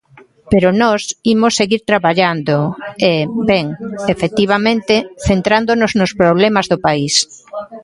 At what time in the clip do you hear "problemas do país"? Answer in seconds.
6.21-7.15